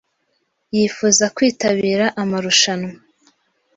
[0.75, 2.93] Yifuza kwitabira amarushanwa.